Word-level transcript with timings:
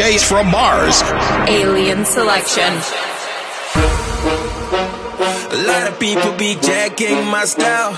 DJs 0.00 0.24
from 0.26 0.50
Mars. 0.50 1.02
Alien 1.46 2.06
Selection. 2.06 2.72
A 5.52 5.60
lot 5.68 5.88
of 5.88 6.00
people 6.00 6.32
be 6.38 6.54
jacking 6.54 7.26
my 7.26 7.44
style. 7.44 7.92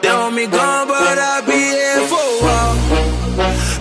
They 0.00 0.08
want 0.08 0.34
me 0.34 0.46
gone, 0.46 0.88
but 0.88 1.18
I'll 1.18 1.44
be 1.44 1.52
here 1.52 2.00
for 2.08 2.24
a 2.24 2.40
while. 2.44 2.76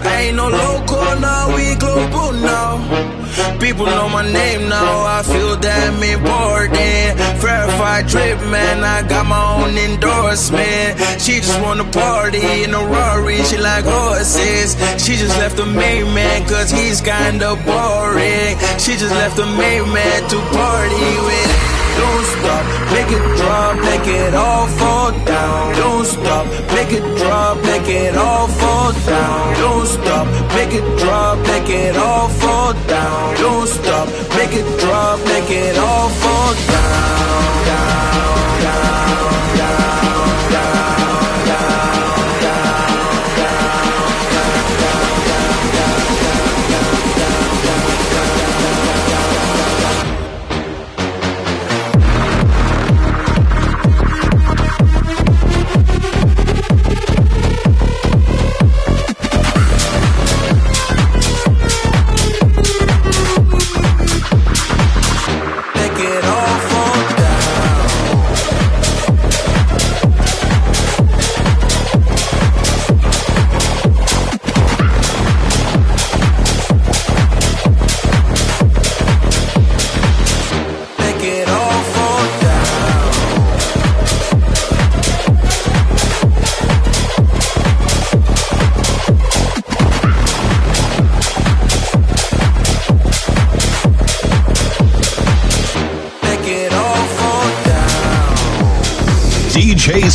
I 0.05 0.23
ain't 0.23 0.35
no 0.35 0.49
local, 0.49 1.19
now 1.21 1.55
we 1.55 1.75
global 1.75 2.33
now. 2.33 3.22
People 3.63 3.85
know 3.85 4.09
my 4.09 4.29
name 4.29 4.67
now, 4.67 5.05
I 5.05 5.23
feel 5.23 5.55
damn 5.55 6.03
important. 6.03 7.17
Verified 7.39 8.07
drip, 8.07 8.37
man, 8.51 8.83
I 8.83 9.07
got 9.07 9.25
my 9.25 9.41
own 9.55 9.77
endorsement. 9.77 10.99
She 11.21 11.39
just 11.39 11.61
wanna 11.61 11.85
party 11.85 12.63
in 12.63 12.73
a 12.73 12.83
Rari, 12.83 13.41
she 13.45 13.55
like 13.55 13.85
horses. 13.85 14.75
She 15.01 15.15
just 15.15 15.37
left 15.37 15.55
the 15.55 15.65
main 15.65 16.13
man, 16.13 16.45
cause 16.45 16.71
he's 16.71 16.99
kinda 16.99 17.55
boring. 17.65 18.59
She 18.77 18.97
just 18.97 19.15
left 19.15 19.37
the 19.37 19.45
main 19.45 19.87
man 19.93 20.27
to 20.27 20.37
party 20.51 21.07
with. 21.23 21.72
Don't 22.03 22.25
stop, 22.35 22.63
make 22.91 23.11
it 23.17 23.25
drop, 23.37 23.75
make 23.89 24.07
it 24.07 24.33
all 24.33 24.67
fall 24.79 25.11
down. 25.25 25.75
Don't 25.75 26.05
stop, 26.05 26.45
make 26.75 26.91
it 26.91 27.05
drop, 27.19 27.55
make 27.63 27.87
it 27.87 28.15
all 28.17 28.47
fall 28.47 28.91
down. 29.07 29.53
Don't 29.63 29.87
stop, 29.87 30.25
make 30.55 30.73
it 30.79 30.87
drop, 30.99 31.37
make 31.51 31.69
it 31.69 31.95
all 31.95 32.27
fall 32.41 32.73
down. 32.87 33.35
Don't 33.37 33.67
stop, 33.67 34.07
make 34.37 34.53
it 34.61 34.67
drop, 34.81 35.17
make 35.31 35.49
it 35.49 35.77
all 35.77 36.09
fall 36.21 36.53
down, 36.75 37.65
down, 37.71 38.37
down, 38.67 39.57
down, 39.61 40.51
down. 40.51 41.02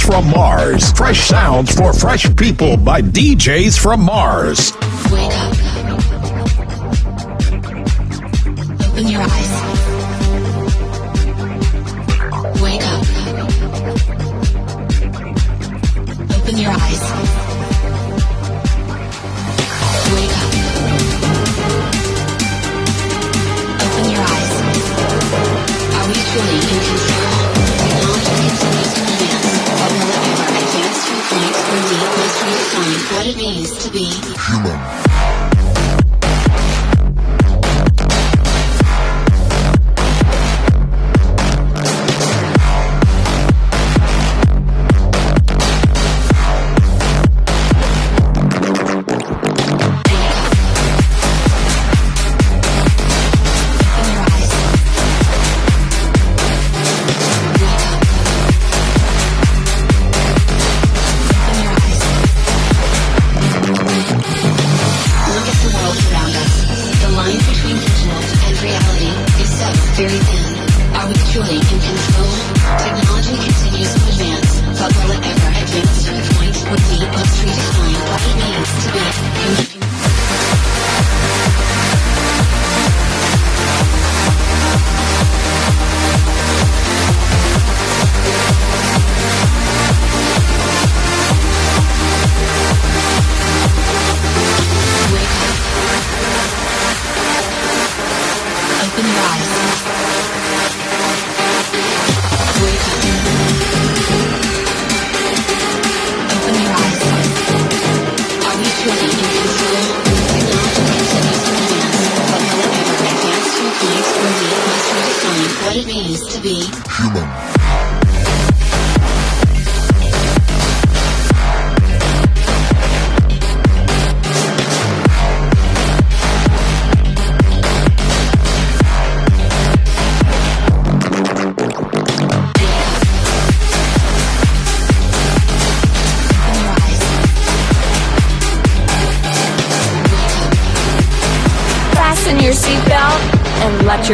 From 0.08 0.30
Mars. 0.30 0.90
Fresh 0.92 1.20
sounds 1.20 1.74
for 1.74 1.92
fresh 1.92 2.34
people 2.34 2.78
by 2.78 3.02
DJs 3.02 3.78
from 3.78 4.00
Mars. 4.00 4.72
Wake 5.12 5.30
up. 5.34 5.52
Open 8.88 9.06
your 9.06 9.20
eyes. 9.20 9.47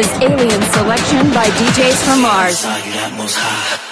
is 0.00 0.08
Alien 0.22 0.62
Selection 0.72 1.28
by 1.34 1.44
DJs 1.44 2.04
from 2.04 2.22
Mars. 2.22 3.89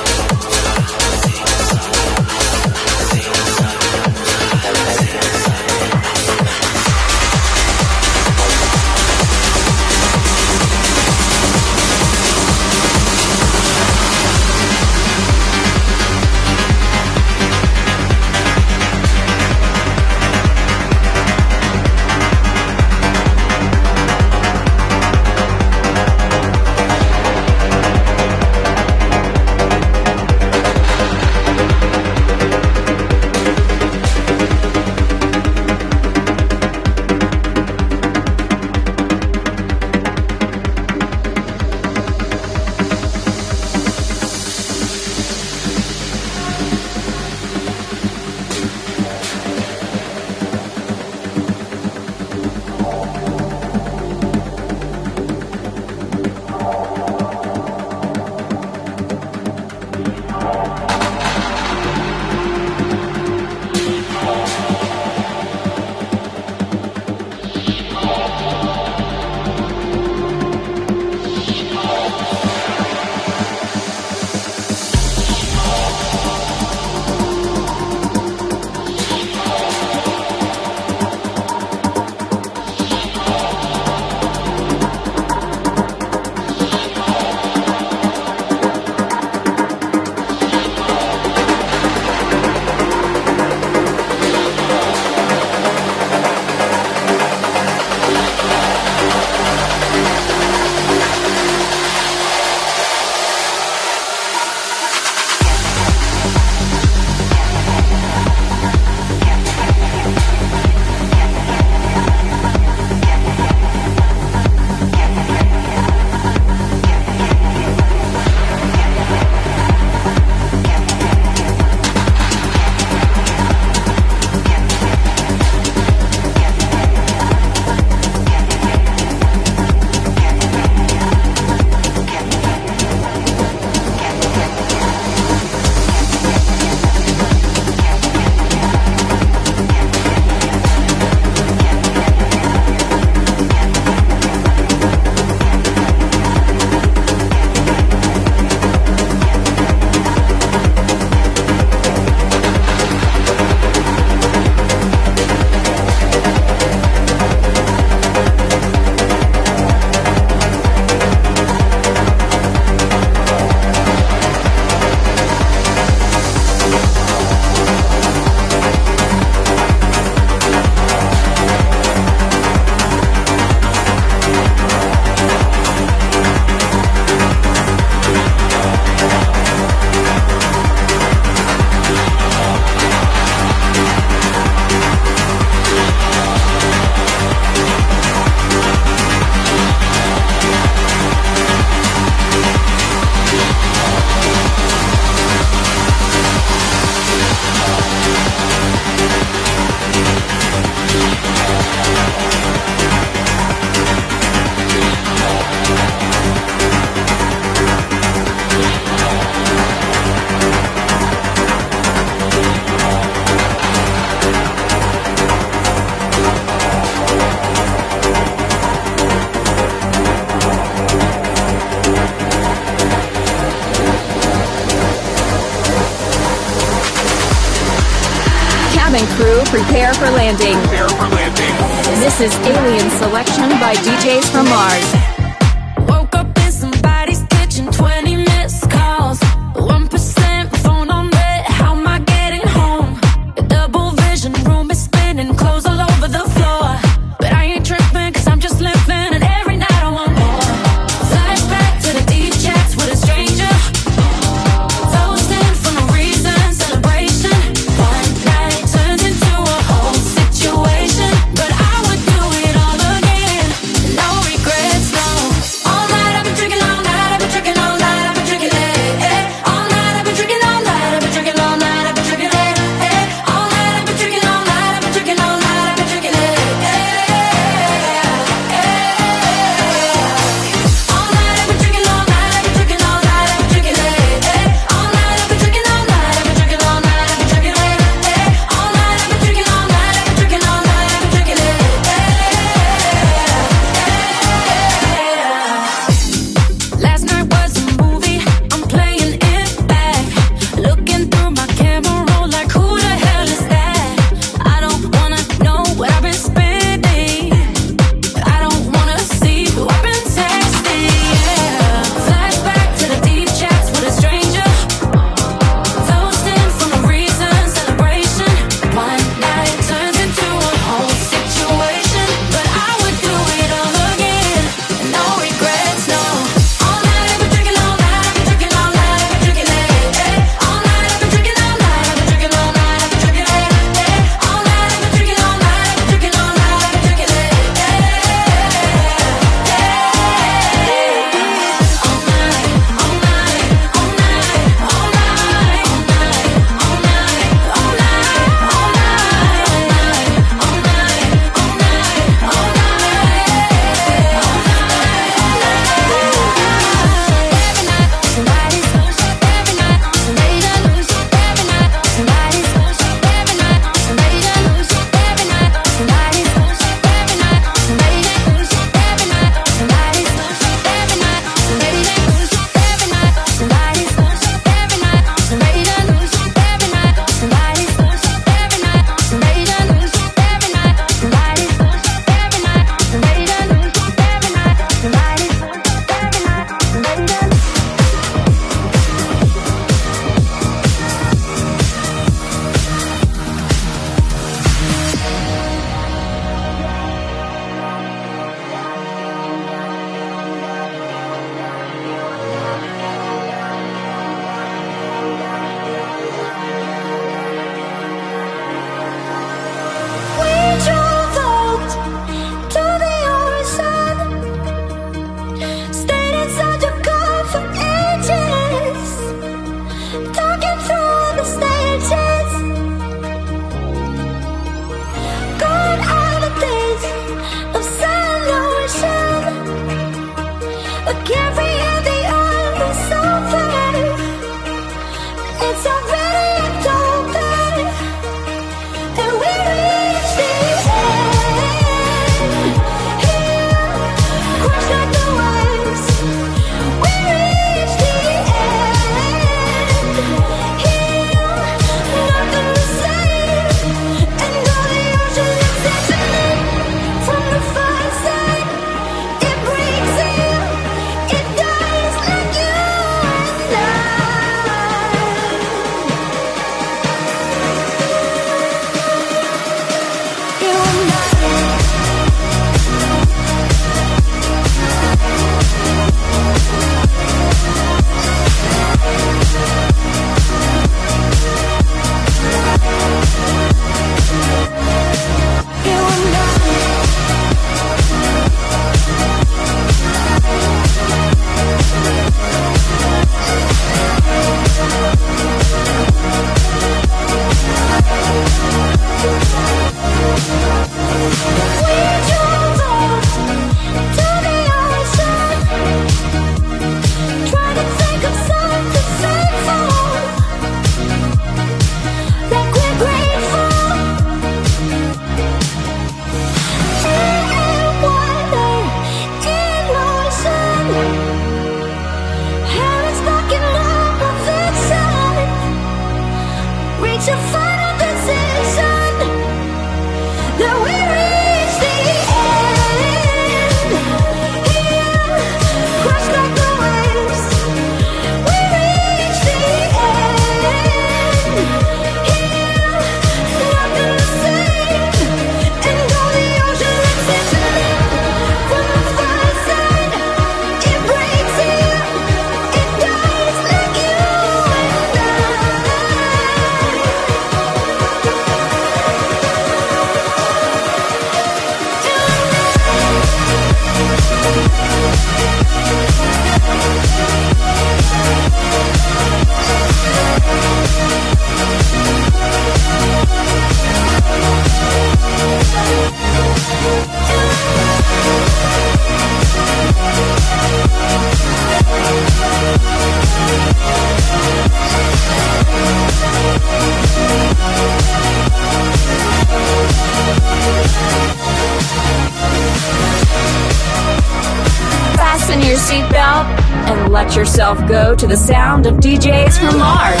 yourself 597.54 597.68
go 597.68 597.94
to 597.94 598.06
the 598.06 598.16
sound 598.16 598.66
of 598.66 598.74
DJs 598.74 599.38
from 599.38 599.58
Mars. 599.58 600.00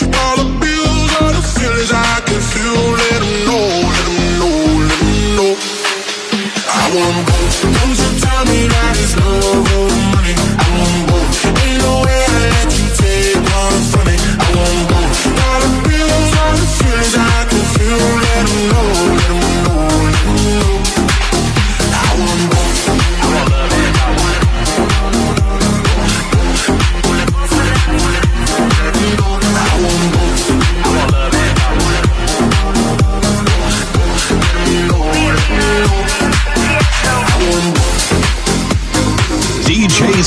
All 0.00 0.36
the 0.36 0.48
bills, 0.60 1.10
all 1.20 1.32
the 1.32 1.42
feelings 1.42 1.90
I 1.90 2.20
can 2.26 2.40
feel. 2.40 2.82
Let 3.02 3.20
know, 3.46 3.66
let 3.90 4.06
know, 4.38 4.58
know. 5.36 5.50
I 6.70 6.84
time 8.22 8.48
and 8.48 8.72
I 8.72 8.94
just 8.94 9.16
love 9.18 9.66
money. 10.14 10.47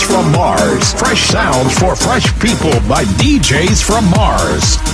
From 0.04 0.32
Mars. 0.32 0.94
Fresh 0.94 1.30
sounds 1.30 1.78
for 1.80 1.96
fresh 1.96 2.28
people 2.40 2.72
by 2.88 3.04
DJs 3.20 3.84
from 3.84 4.10
Mars. 4.10 4.91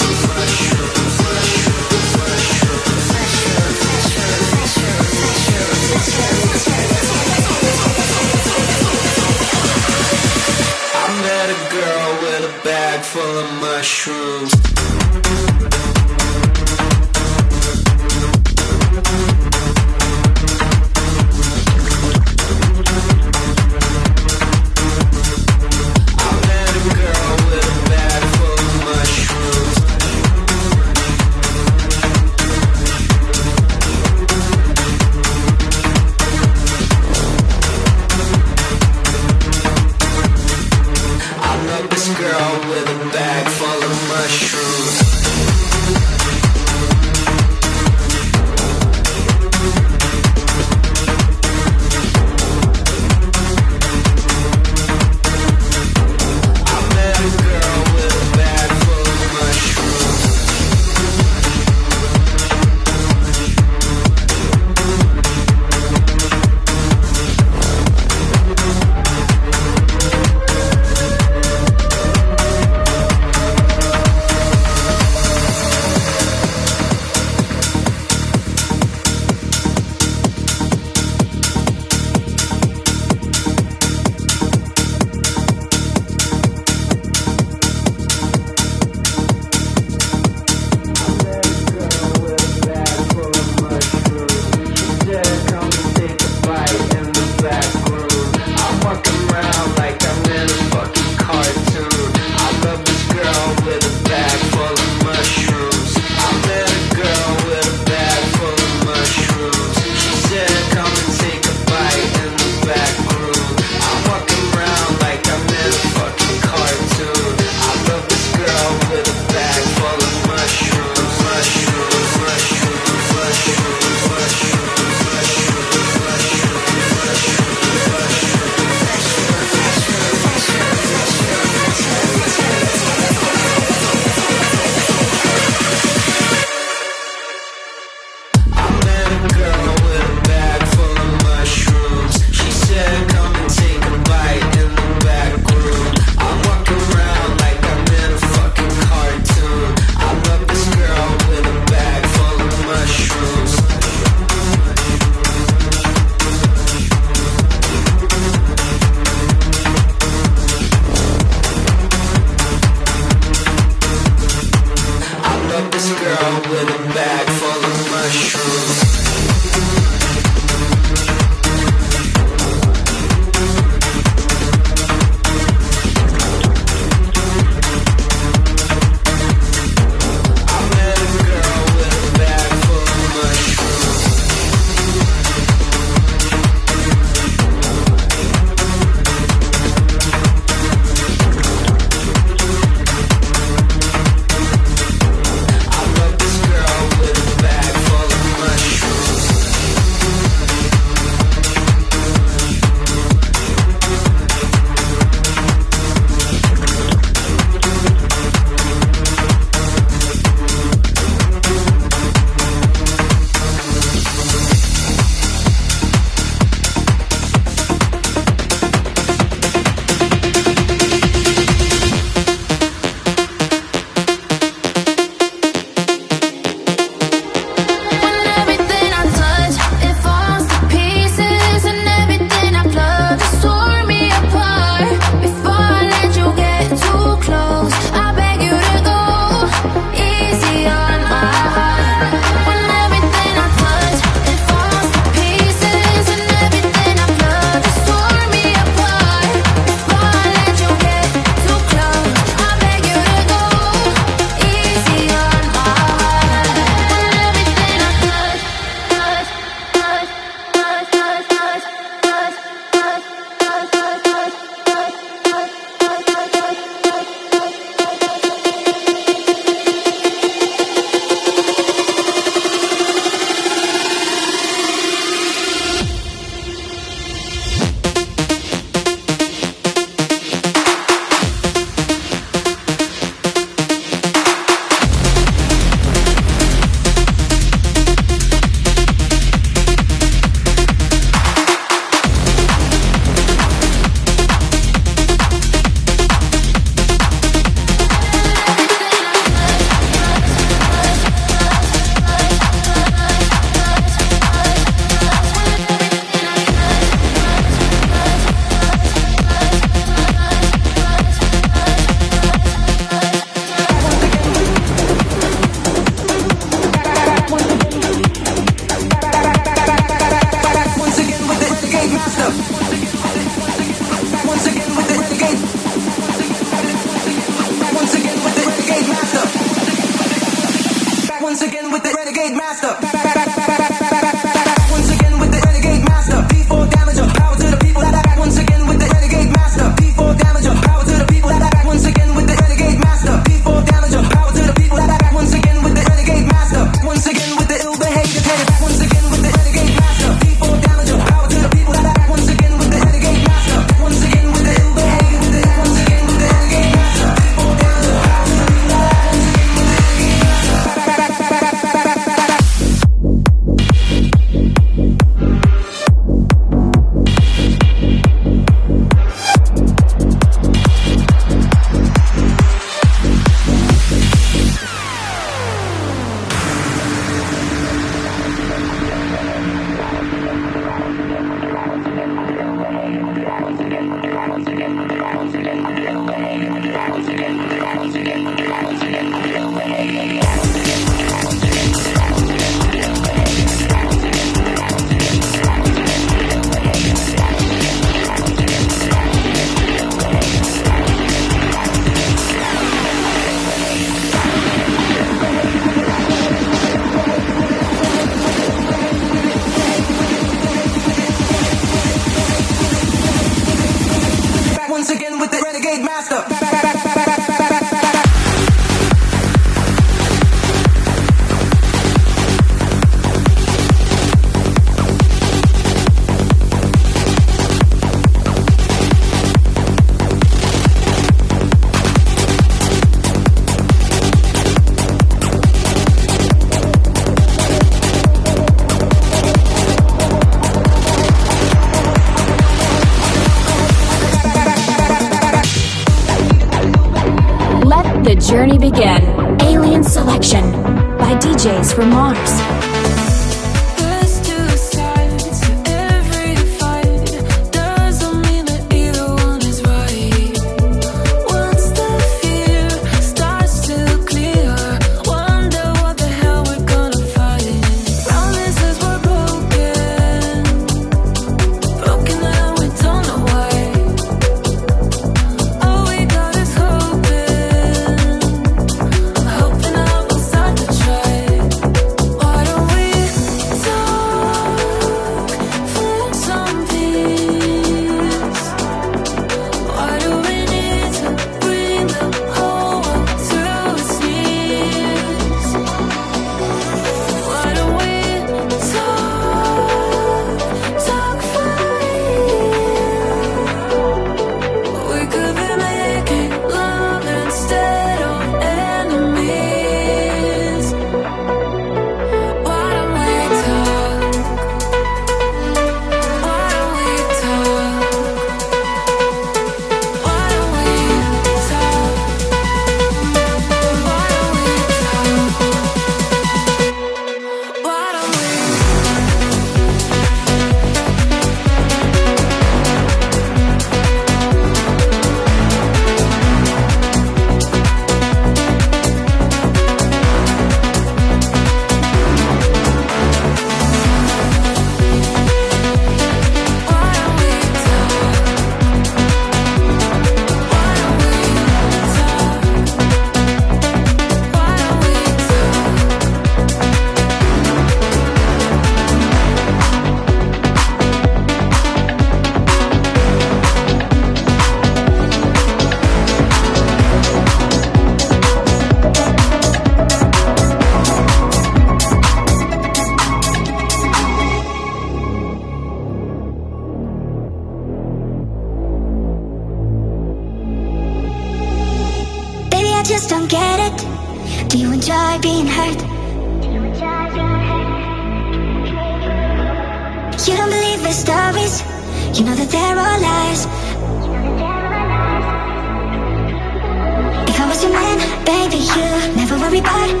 Never 599.63 600.00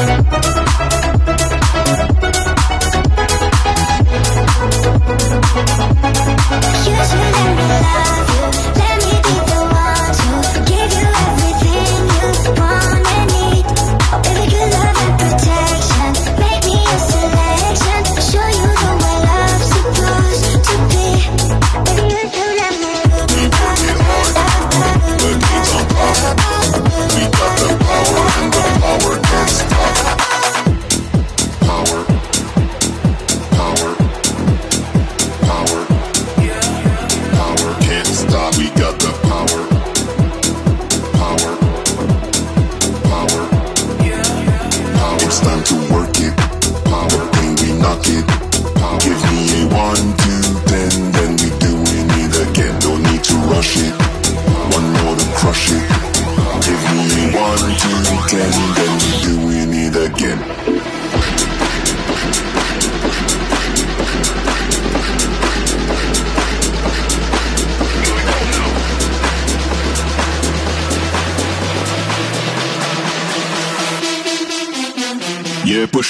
You 0.00 0.49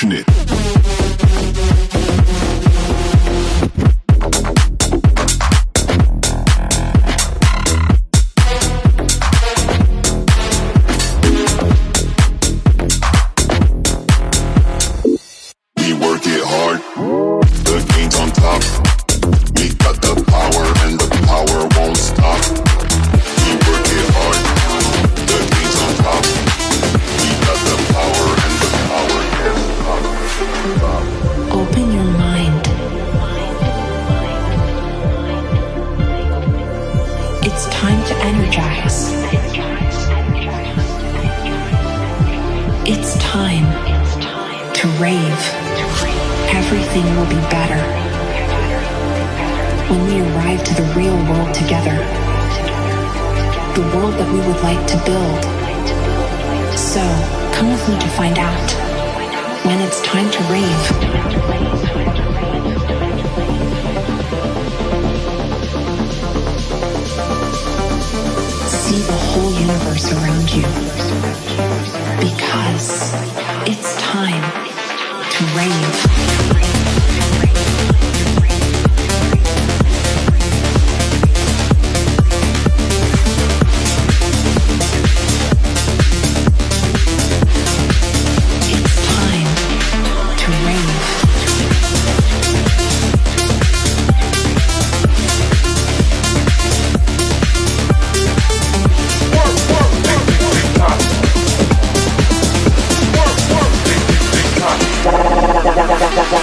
Yeah, 0.02 0.29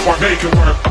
Make 0.08 0.42
it 0.42 0.54
work, 0.56 0.87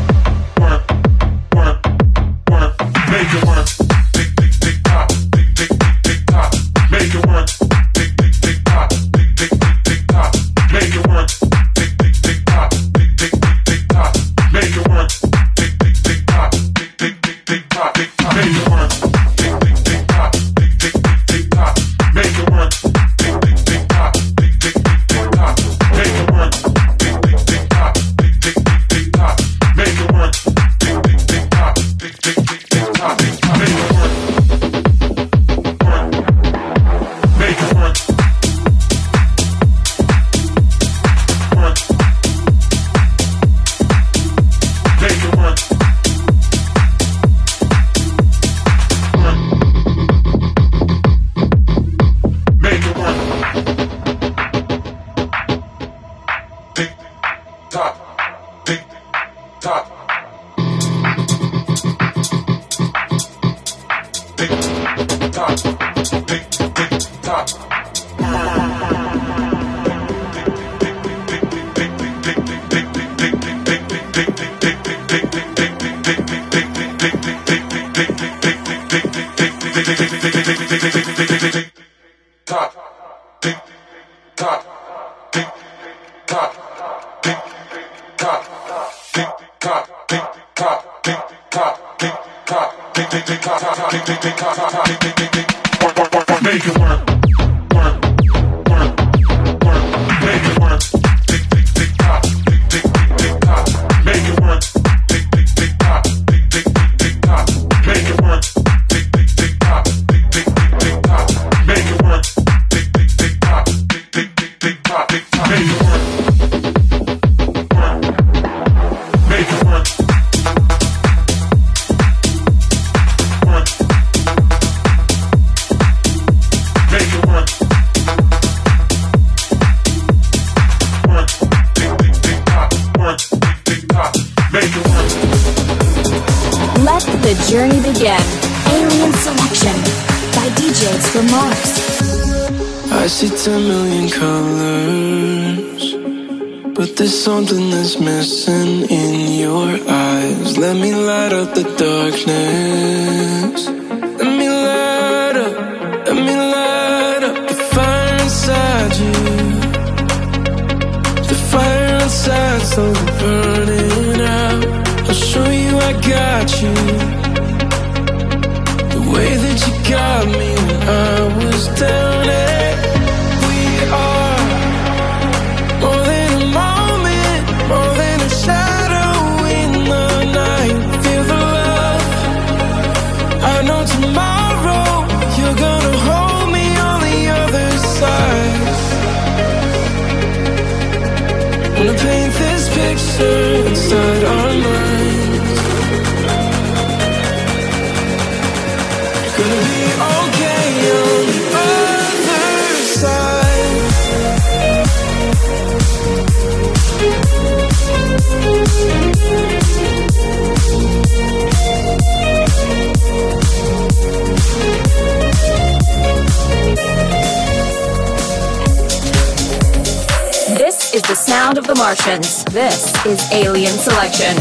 is 220.98 221.04
the 221.04 221.16
sound 221.16 221.60
of 221.60 221.68
the 221.68 221.76
Martians. 221.76 222.44
This 222.46 222.92
is 223.06 223.22
Alien 223.32 223.78
Selection 223.78 224.36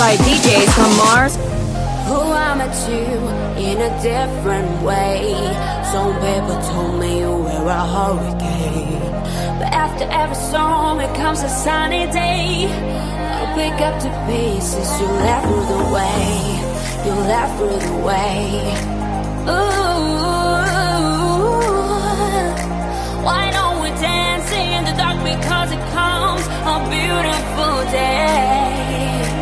by 0.00 0.16
DJs 0.24 0.70
from 0.72 0.96
Mars. 0.96 1.36
Who 2.08 2.20
I'm 2.46 2.60
you 2.88 3.12
in 3.68 3.76
a 3.82 3.92
different 4.00 4.70
way. 4.82 5.34
Some 5.92 6.14
people 6.24 6.56
told 6.72 7.00
me 7.00 7.20
you 7.20 7.36
were 7.36 7.68
a 7.68 7.84
hurricane. 7.96 9.04
But 9.58 9.70
after 9.84 10.04
every 10.10 10.36
storm, 10.36 11.00
it 11.00 11.14
comes 11.16 11.42
a 11.42 11.50
sunny 11.50 12.06
day. 12.10 12.66
I'll 13.36 13.54
pick 13.54 13.78
up 13.82 14.00
the 14.00 14.08
pieces 14.26 14.88
you 15.00 15.06
left 15.28 15.46
through 15.46 15.66
the 15.74 15.82
way. 15.96 16.24
You 17.04 17.12
left 17.28 17.58
through 17.58 17.78
the 17.88 17.96
way. 18.08 18.38
Ooh, 19.52 20.64
why 23.26 23.50
not? 23.52 23.63
in 24.76 24.84
the 24.84 24.92
dark 24.92 25.18
because 25.22 25.70
it 25.72 25.82
comes 25.92 26.44
a 26.74 26.76
beautiful 26.90 27.74
day. 27.90 29.33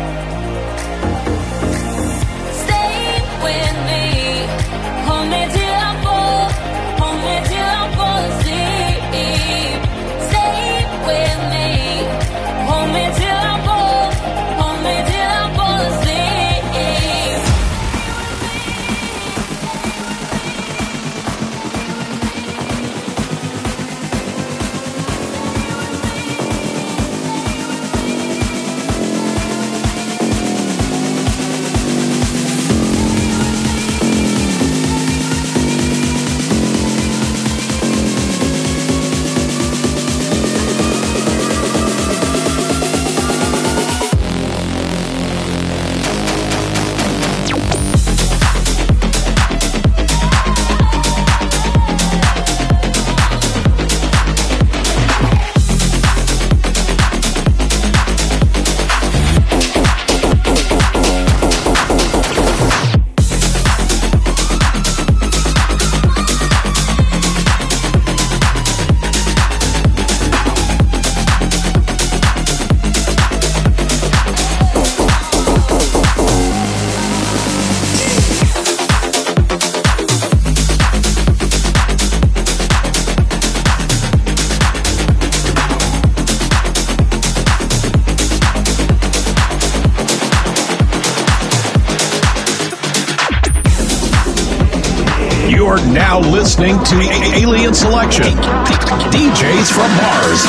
listening 96.43 96.77
to 96.83 96.95
Alien 97.39 97.73
Selection 97.73 98.25
DJs 98.25 99.71
from 99.71 99.89
Mars. 99.95 100.41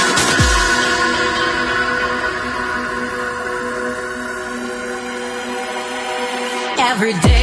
Every 6.80 7.12
day. 7.20 7.33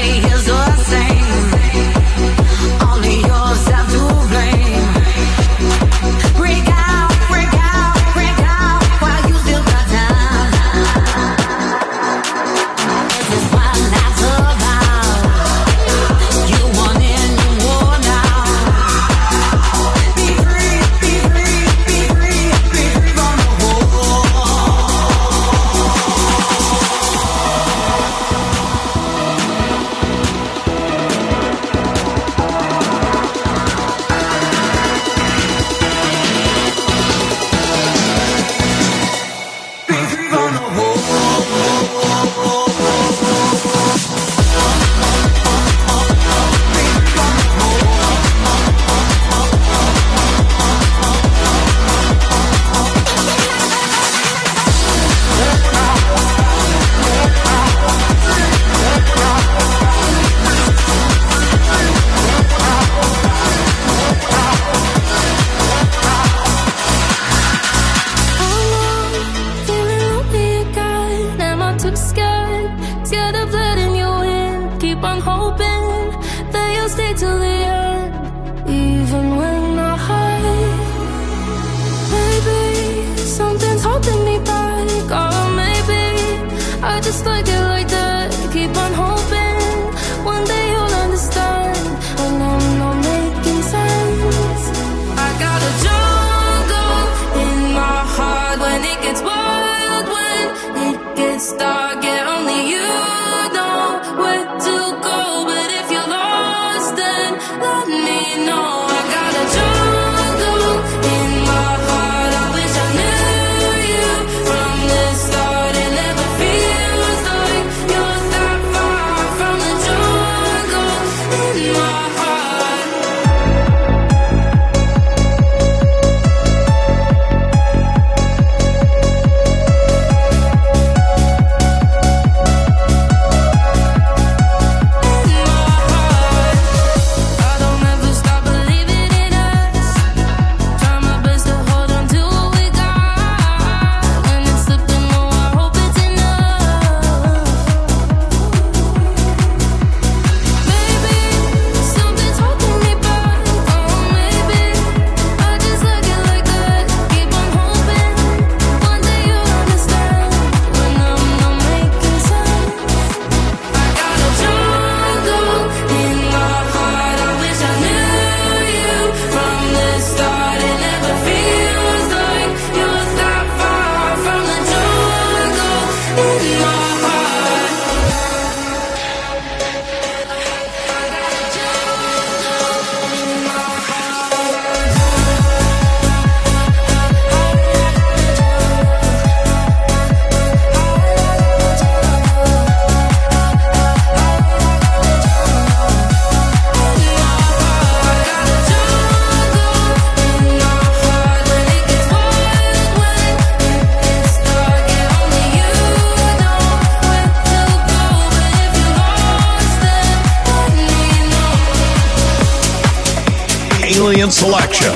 excellent 214.31 214.63
selection. 214.71 214.93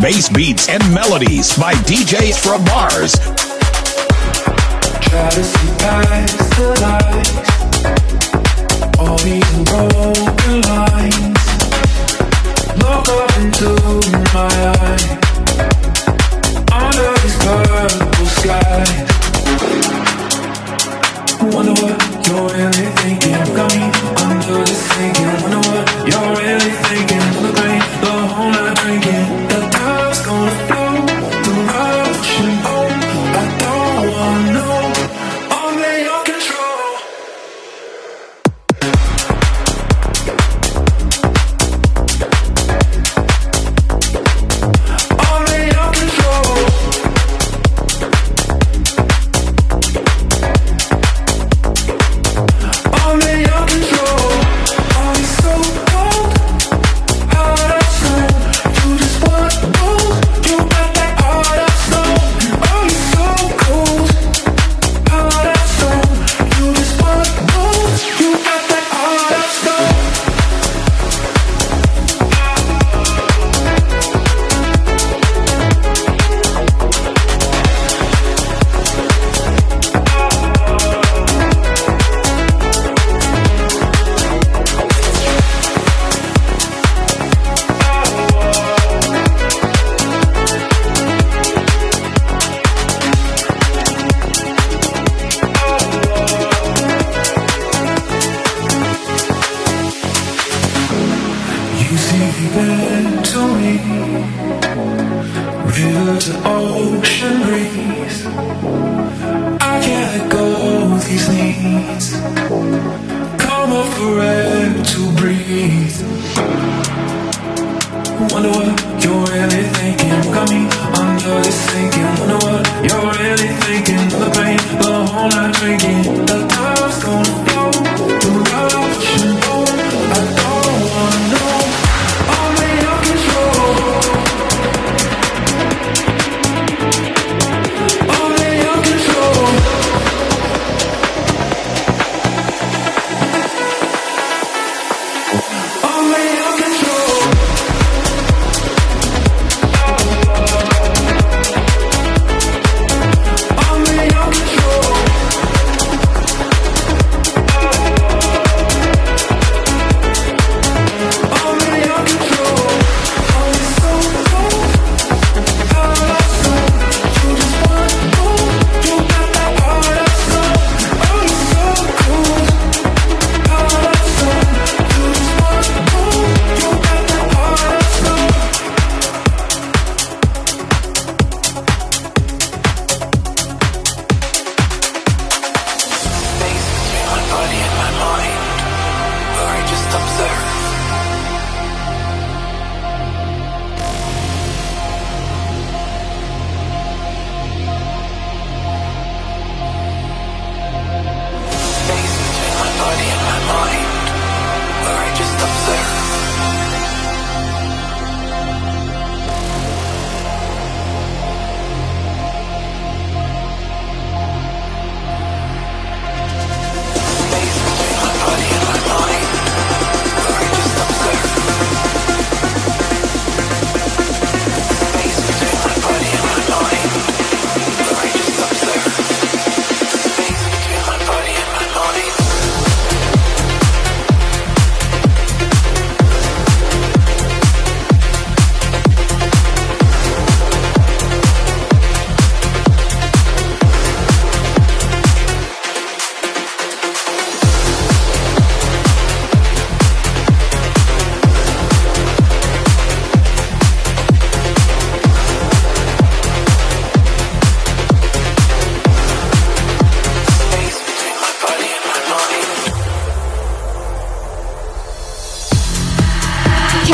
Bass 0.00 0.28
beats 0.30 0.68
and 0.68 0.82
melodies 0.94 1.56
by 1.58 1.74
DJs 1.74 2.38
from 2.40 2.64
Mars. 2.64 3.12
Try 5.00 5.28
to 5.30 5.44
see 5.44 5.72
past 5.78 6.38
the 6.56 6.68
lies, 6.80 7.30
all 8.98 9.18
these 9.18 9.52
broken 9.68 10.60
lines. 10.62 11.42
Look 12.80 13.08
up 13.08 13.36
into 13.38 13.70
my 14.32 14.52
eyes, 14.80 15.04
under 16.72 17.12
this 17.20 17.36
purple 17.44 18.26
sky. 18.40 18.84
Wonder 21.52 21.74
what 21.82 21.98
you're 22.26 22.48
really 22.48 22.88
thinking. 23.02 23.36
Got 23.54 23.74
me 23.74 23.84
under 24.22 24.64
this 24.64 24.82
thinking. 24.92 25.30
Wonder 25.42 25.60
what 25.68 25.84
you're 26.08 26.32
really 26.36 26.72
thinking. 26.88 27.11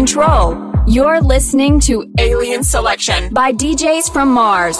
control. 0.00 0.56
You're 0.86 1.20
listening 1.20 1.78
to 1.80 2.10
Alien 2.18 2.64
Selection 2.64 3.34
by 3.34 3.52
DJs 3.52 4.10
from 4.10 4.32
Mars. 4.32 4.78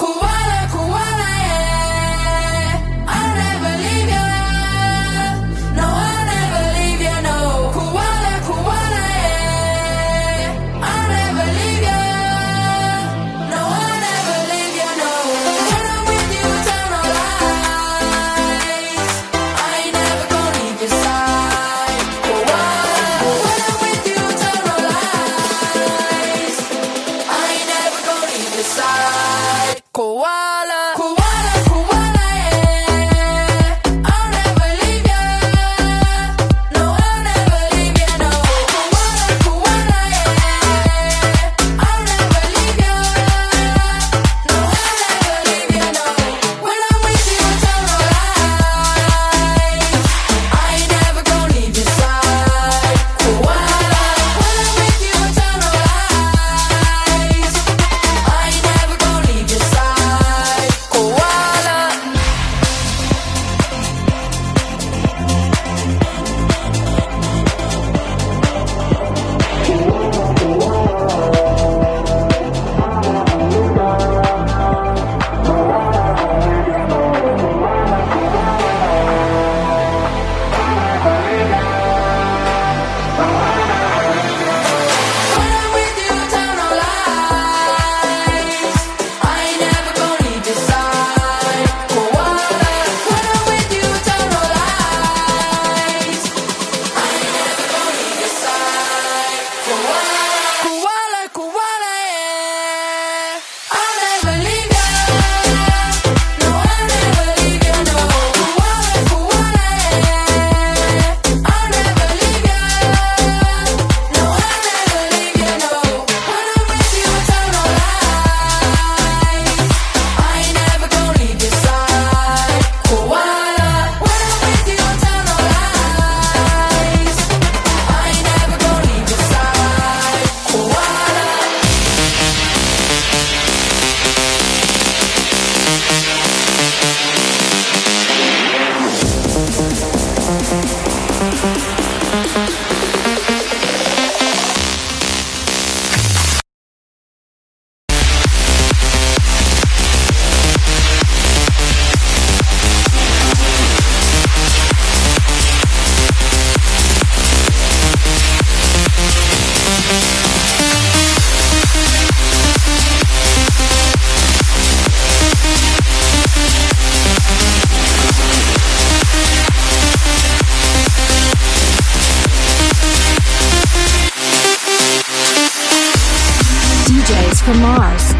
from 177.50 177.62
Mars. 177.62 178.12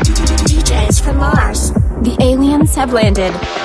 DJs 0.50 1.00
from 1.00 1.18
Mars. 1.18 1.70
The 2.02 2.16
aliens 2.20 2.74
have 2.74 2.92
landed. 2.92 3.59